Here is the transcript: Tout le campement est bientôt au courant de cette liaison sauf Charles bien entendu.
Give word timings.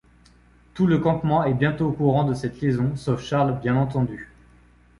Tout 0.73 0.87
le 0.87 0.97
campement 0.97 1.43
est 1.43 1.53
bientôt 1.53 1.89
au 1.89 1.91
courant 1.91 2.23
de 2.23 2.33
cette 2.33 2.59
liaison 2.59 2.95
sauf 2.95 3.21
Charles 3.21 3.59
bien 3.59 3.75
entendu. 3.75 4.31